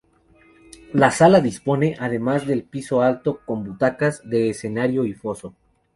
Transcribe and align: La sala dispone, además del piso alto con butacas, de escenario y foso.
La 0.93 1.11
sala 1.11 1.41
dispone, 1.41 1.95
además 1.99 2.47
del 2.47 2.63
piso 2.63 3.03
alto 3.03 3.41
con 3.45 3.63
butacas, 3.63 4.27
de 4.27 4.49
escenario 4.49 5.05
y 5.05 5.13
foso. 5.13 5.53